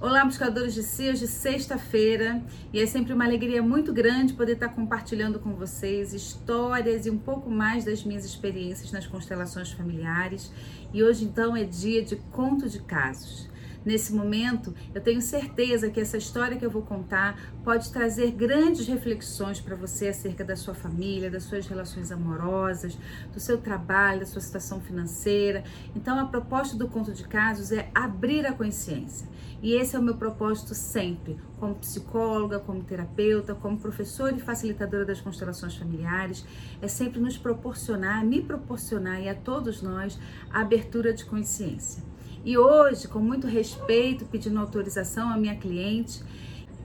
[0.00, 2.40] Olá, buscadores de si, hoje sexta-feira
[2.72, 7.18] e é sempre uma alegria muito grande poder estar compartilhando com vocês histórias e um
[7.18, 10.52] pouco mais das minhas experiências nas constelações familiares.
[10.94, 13.48] E hoje então é dia de conto de casos.
[13.88, 18.86] Nesse momento, eu tenho certeza que essa história que eu vou contar pode trazer grandes
[18.86, 22.98] reflexões para você acerca da sua família, das suas relações amorosas,
[23.32, 25.64] do seu trabalho, da sua situação financeira.
[25.96, 29.26] Então, a proposta do conto de casos é abrir a consciência.
[29.62, 35.06] E esse é o meu propósito sempre, como psicóloga, como terapeuta, como professora e facilitadora
[35.06, 36.44] das constelações familiares,
[36.82, 40.18] é sempre nos proporcionar, me proporcionar e a todos nós
[40.50, 42.02] a abertura de consciência.
[42.44, 46.22] E hoje, com muito respeito, pedindo autorização à minha cliente,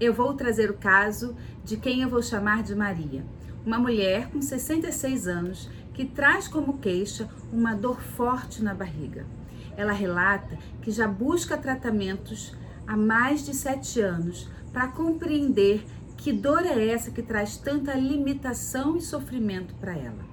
[0.00, 3.24] eu vou trazer o caso de quem eu vou chamar de Maria,
[3.66, 9.26] uma mulher com 66 anos que traz como queixa uma dor forte na barriga.
[9.76, 15.84] Ela relata que já busca tratamentos há mais de sete anos para compreender
[16.16, 20.29] que dor é essa que traz tanta limitação e sofrimento para ela.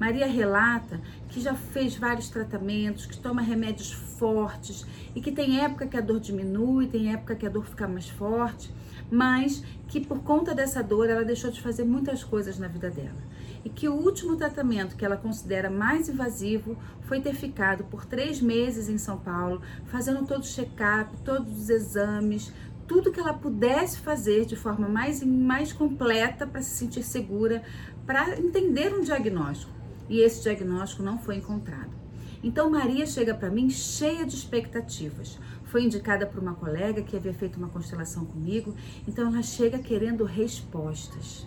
[0.00, 0.98] Maria relata
[1.28, 6.00] que já fez vários tratamentos, que toma remédios fortes e que tem época que a
[6.00, 8.72] dor diminui, tem época que a dor fica mais forte,
[9.10, 13.20] mas que por conta dessa dor ela deixou de fazer muitas coisas na vida dela.
[13.62, 18.40] E que o último tratamento que ela considera mais invasivo foi ter ficado por três
[18.40, 22.50] meses em São Paulo, fazendo todo o check-up, todos os exames,
[22.88, 27.62] tudo que ela pudesse fazer de forma mais, mais completa para se sentir segura,
[28.06, 29.79] para entender um diagnóstico
[30.10, 32.00] e esse diagnóstico não foi encontrado.
[32.42, 35.38] Então Maria chega para mim cheia de expectativas.
[35.64, 38.74] Foi indicada por uma colega que havia feito uma constelação comigo,
[39.06, 41.46] então ela chega querendo respostas.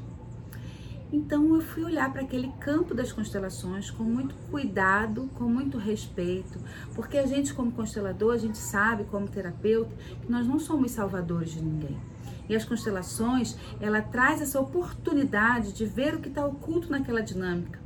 [1.12, 6.58] Então eu fui olhar para aquele campo das constelações com muito cuidado, com muito respeito,
[6.96, 9.92] porque a gente como constelador, a gente sabe como terapeuta
[10.22, 12.00] que nós não somos salvadores de ninguém.
[12.48, 17.83] E as constelações, ela traz essa oportunidade de ver o que está oculto naquela dinâmica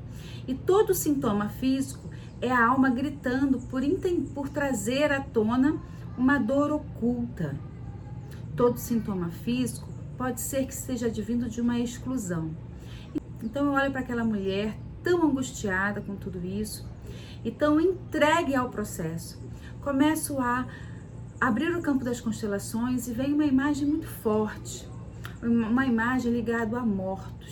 [0.48, 2.10] e todo sintoma físico
[2.42, 3.82] é a alma gritando por,
[4.33, 5.78] por trazer à tona
[6.17, 7.55] uma dor oculta.
[8.55, 12.52] Todo sintoma físico pode ser que esteja advindo de uma exclusão.
[13.44, 16.88] Então eu olho para aquela mulher tão angustiada com tudo isso
[17.45, 19.39] e tão entregue ao processo.
[19.82, 20.66] Começo a
[21.39, 24.89] abrir o campo das constelações e vem uma imagem muito forte,
[25.42, 27.47] uma imagem ligada a mortos.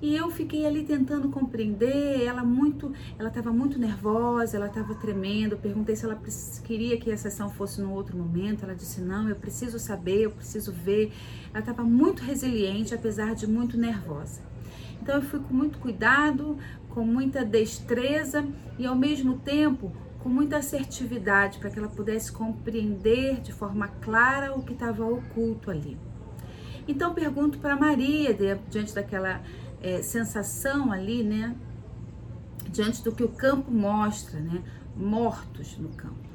[0.00, 5.56] E eu fiquei ali tentando compreender, ela muito, ela estava muito nervosa, ela estava tremendo.
[5.56, 6.16] Perguntei se ela
[6.62, 8.64] queria que a sessão fosse no outro momento.
[8.64, 11.12] Ela disse: "Não, eu preciso saber, eu preciso ver".
[11.50, 14.40] Ela estava muito resiliente, apesar de muito nervosa.
[15.02, 16.56] Então eu fui com muito cuidado,
[16.90, 18.46] com muita destreza
[18.78, 24.52] e ao mesmo tempo com muita assertividade para que ela pudesse compreender de forma clara
[24.52, 25.96] o que estava oculto ali.
[26.86, 28.34] Então pergunto para Maria,
[28.68, 29.40] diante daquela
[29.82, 31.54] é, sensação ali, né?
[32.70, 34.62] Diante do que o campo mostra, né?
[34.96, 36.28] Mortos no campo.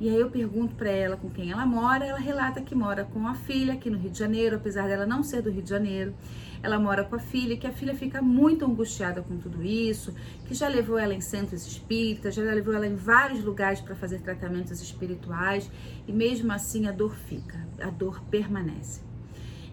[0.00, 3.26] E aí eu pergunto para ela com quem ela mora, ela relata que mora com
[3.26, 6.14] a filha aqui no Rio de Janeiro, apesar dela não ser do Rio de Janeiro.
[6.62, 10.14] Ela mora com a filha, que a filha fica muito angustiada com tudo isso,
[10.46, 14.20] que já levou ela em centros espíritas, já levou ela em vários lugares para fazer
[14.20, 15.68] tratamentos espirituais,
[16.06, 19.07] e mesmo assim a dor fica, a dor permanece.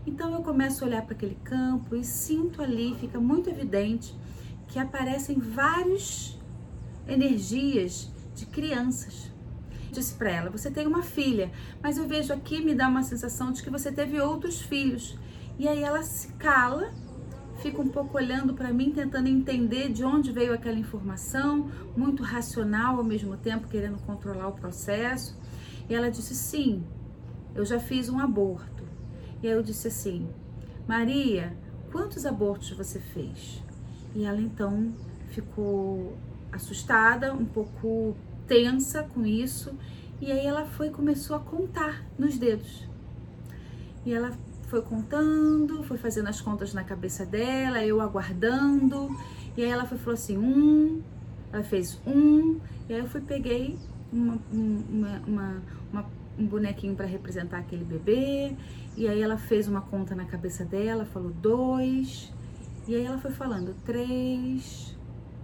[0.05, 4.15] Então eu começo a olhar para aquele campo e sinto ali, fica muito evidente
[4.67, 6.37] que aparecem várias
[7.07, 9.31] energias de crianças.
[9.91, 11.51] Disse para ela: Você tem uma filha,
[11.81, 15.17] mas eu vejo aqui, me dá uma sensação de que você teve outros filhos.
[15.57, 16.93] E aí ela se cala,
[17.57, 22.97] fica um pouco olhando para mim, tentando entender de onde veio aquela informação, muito racional
[22.97, 25.39] ao mesmo tempo, querendo controlar o processo.
[25.89, 26.83] E ela disse: Sim,
[27.55, 28.74] eu já fiz um aborto.
[29.41, 30.27] E aí eu disse assim:
[30.87, 31.55] Maria,
[31.91, 33.63] quantos abortos você fez?
[34.15, 34.93] E ela então
[35.29, 36.17] ficou
[36.51, 38.15] assustada, um pouco
[38.47, 39.73] tensa com isso.
[40.21, 42.87] E aí ela foi começou a contar nos dedos.
[44.05, 44.31] E ela
[44.67, 49.09] foi contando, foi fazendo as contas na cabeça dela, eu aguardando.
[49.57, 51.01] E aí ela foi falou assim, um,
[51.51, 53.77] ela fez um, e aí eu fui peguei
[54.11, 55.61] uma, uma, uma,
[55.91, 56.05] uma
[56.37, 58.55] um bonequinho para representar aquele bebê.
[58.95, 62.31] E aí ela fez uma conta na cabeça dela, falou dois.
[62.87, 64.95] E aí ela foi falando três,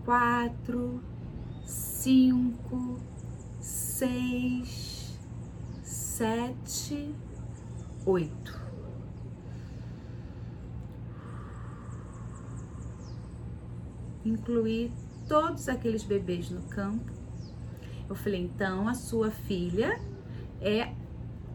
[0.06, 1.02] quatro,
[1.66, 3.00] cinco,
[3.60, 5.18] seis,
[5.84, 7.14] sete,
[8.06, 8.62] oito.
[14.24, 14.92] Incluí
[15.28, 17.12] todos aqueles bebês no campo.
[18.08, 20.00] Eu falei, então a sua filha
[20.62, 20.94] é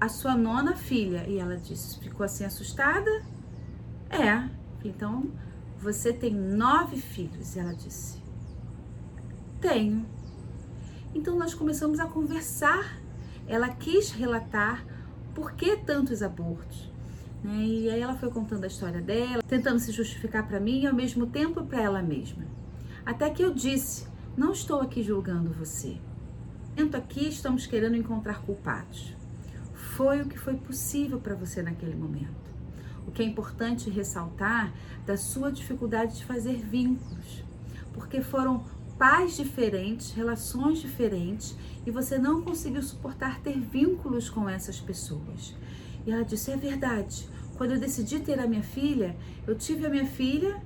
[0.01, 1.25] a sua nona filha.
[1.29, 3.11] E ela disse: Ficou assim assustada?
[4.11, 4.49] É.
[4.85, 5.31] Então,
[5.79, 7.57] você tem nove filhos.
[7.57, 8.21] E ela disse:
[9.61, 10.05] Tenho.
[11.15, 12.99] Então, nós começamos a conversar.
[13.49, 14.85] Ela quis relatar
[15.35, 16.91] por que tantos abortos.
[17.45, 17.65] Né?
[17.65, 20.95] E aí ela foi contando a história dela, tentando se justificar para mim e ao
[20.95, 22.45] mesmo tempo para ela mesma.
[23.05, 25.97] Até que eu disse: Não estou aqui julgando você.
[27.17, 29.15] Aqui estamos querendo encontrar culpados.
[29.97, 32.29] Foi o que foi possível para você naquele momento.
[33.07, 34.71] O que é importante ressaltar
[35.07, 37.43] da sua dificuldade de fazer vínculos,
[37.95, 38.65] porque foram
[38.99, 41.57] pais diferentes, relações diferentes
[41.87, 45.55] e você não conseguiu suportar ter vínculos com essas pessoas.
[46.07, 47.27] E ela disse: É verdade.
[47.57, 50.61] Quando eu decidi ter a minha filha, eu tive a minha filha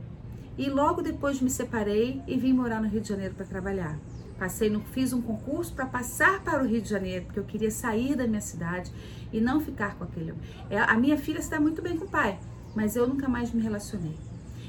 [0.59, 3.97] e logo depois me separei e vim morar no Rio de Janeiro para trabalhar.
[4.41, 7.71] Passei no, fiz um concurso para passar para o Rio de Janeiro, porque eu queria
[7.71, 8.91] sair da minha cidade
[9.31, 10.33] e não ficar com aquele.
[10.71, 12.39] É, a minha filha está muito bem com o pai,
[12.75, 14.17] mas eu nunca mais me relacionei.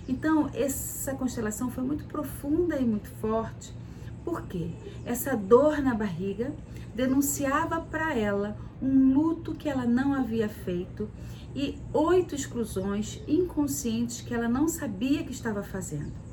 [0.09, 3.73] Então, essa constelação foi muito profunda e muito forte.
[4.25, 4.71] Por quê?
[5.05, 6.53] Essa dor na barriga
[6.93, 11.09] denunciava para ela um luto que ela não havia feito
[11.55, 16.30] e oito exclusões inconscientes que ela não sabia que estava fazendo.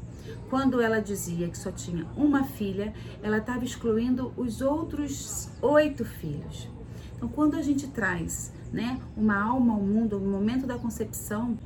[0.48, 6.68] Quando ela dizia que só tinha uma filha, ela estava excluindo os outros oito filhos.
[7.16, 11.58] Então, quando a gente traz né, uma alma ao mundo no momento da concepção,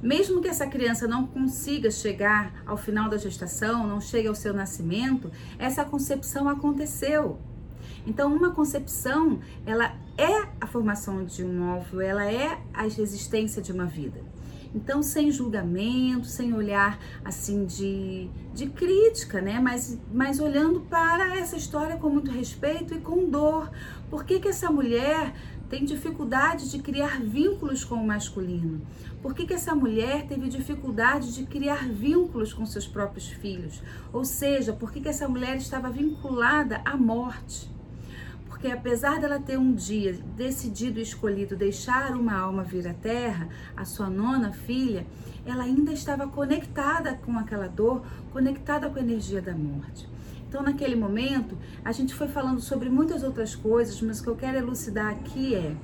[0.00, 4.52] mesmo que essa criança não consiga chegar ao final da gestação, não chegue ao seu
[4.52, 7.38] nascimento, essa concepção aconteceu.
[8.06, 13.72] Então, uma concepção, ela é a formação de um óvulo, ela é a existência de
[13.72, 14.20] uma vida.
[14.74, 19.60] Então, sem julgamento, sem olhar assim de, de crítica, né?
[19.60, 23.70] Mas, mas olhando para essa história com muito respeito e com dor.
[24.10, 25.32] Por que, que essa mulher
[25.68, 28.82] tem dificuldade de criar vínculos com o masculino?
[29.22, 33.82] Por que, que essa mulher teve dificuldade de criar vínculos com seus próprios filhos?
[34.12, 37.73] Ou seja, por que, que essa mulher estava vinculada à morte?
[38.64, 43.46] Porque apesar dela ter um dia decidido e escolhido deixar uma alma vir à terra,
[43.76, 45.06] a sua nona filha,
[45.44, 48.02] ela ainda estava conectada com aquela dor,
[48.32, 50.08] conectada com a energia da morte.
[50.48, 54.36] Então, naquele momento, a gente foi falando sobre muitas outras coisas, mas o que eu
[54.36, 55.76] quero elucidar aqui é: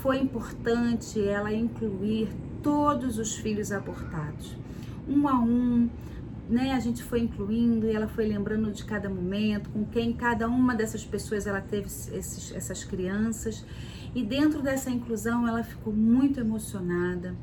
[0.00, 2.30] foi importante ela incluir
[2.62, 4.56] todos os filhos abortados,
[5.06, 5.90] um a um,
[6.48, 10.46] né, a gente foi incluindo e ela foi lembrando de cada momento, com quem cada
[10.46, 13.64] uma dessas pessoas ela teve esses, essas crianças.
[14.14, 17.34] E dentro dessa inclusão ela ficou muito emocionada,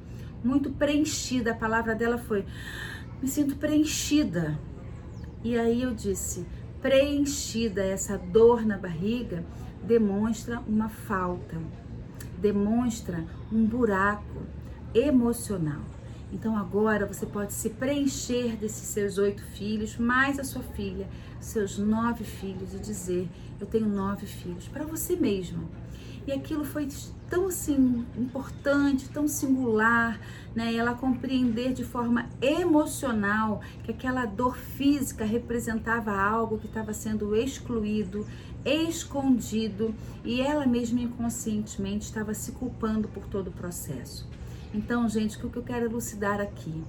[0.44, 1.52] muito preenchida.
[1.52, 2.46] A palavra dela foi:
[3.22, 4.58] me sinto preenchida.
[5.44, 6.46] E aí eu disse:
[6.82, 9.44] preenchida, essa dor na barriga
[9.84, 11.58] demonstra uma falta,
[12.38, 14.44] demonstra um buraco
[14.94, 15.82] emocional.
[16.32, 21.08] Então agora você pode se preencher desses seus oito filhos, mais a sua filha,
[21.40, 23.30] seus nove filhos, e dizer:
[23.60, 25.64] Eu tenho nove filhos, para você mesma.
[26.26, 26.88] E aquilo foi
[27.30, 30.20] tão assim importante, tão singular,
[30.56, 30.74] né?
[30.74, 38.26] Ela compreender de forma emocional que aquela dor física representava algo que estava sendo excluído,
[38.64, 44.28] escondido, e ela mesma inconscientemente estava se culpando por todo o processo.
[44.74, 46.84] Então, gente, o que eu quero elucidar aqui?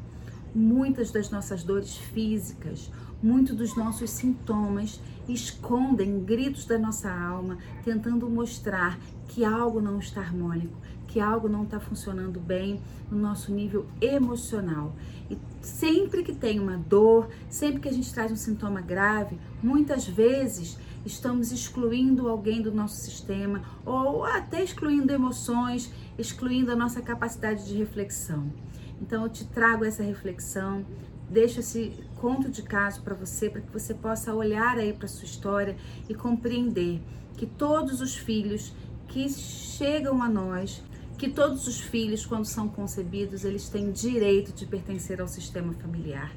[0.55, 8.29] Muitas das nossas dores físicas, muitos dos nossos sintomas escondem gritos da nossa alma, tentando
[8.31, 10.77] mostrar que algo não está harmônico,
[11.09, 14.95] que algo não está funcionando bem no nosso nível emocional.
[15.29, 20.07] E sempre que tem uma dor, sempre que a gente traz um sintoma grave, muitas
[20.07, 27.67] vezes estamos excluindo alguém do nosso sistema ou até excluindo emoções, excluindo a nossa capacidade
[27.67, 28.53] de reflexão.
[29.01, 30.85] Então eu te trago essa reflexão,
[31.29, 35.25] deixo esse conto de caso para você, para que você possa olhar aí para sua
[35.25, 35.77] história
[36.09, 37.01] e compreender
[37.37, 38.73] que todos os filhos
[39.09, 40.83] que chegam a nós,
[41.19, 46.33] que todos os filhos quando são concebidos, eles têm direito de pertencer ao sistema familiar.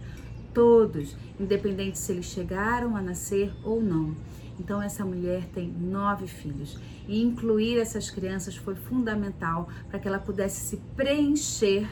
[0.53, 4.15] Todos, independente se eles chegaram a nascer ou não.
[4.59, 10.19] Então, essa mulher tem nove filhos e incluir essas crianças foi fundamental para que ela
[10.19, 11.87] pudesse se preencher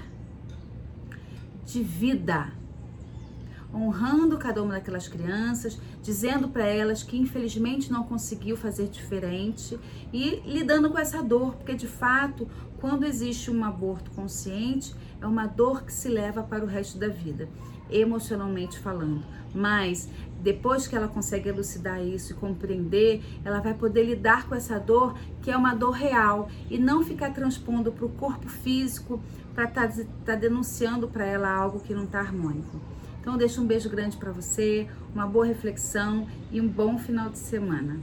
[1.65, 2.51] de vida.
[3.73, 9.79] Honrando cada uma daquelas crianças, dizendo para elas que infelizmente não conseguiu fazer diferente
[10.11, 12.47] e lidando com essa dor, porque de fato,
[12.79, 17.07] quando existe um aborto consciente, é uma dor que se leva para o resto da
[17.07, 17.49] vida,
[17.89, 19.23] emocionalmente falando.
[19.55, 20.09] Mas
[20.41, 25.17] depois que ela consegue elucidar isso e compreender, ela vai poder lidar com essa dor,
[25.41, 29.21] que é uma dor real, e não ficar transpondo para o corpo físico
[29.55, 32.81] para estar tá, tá denunciando para ela algo que não está harmônico.
[33.23, 37.37] Então, deixo um beijo grande para você, uma boa reflexão e um bom final de
[37.37, 37.97] semana.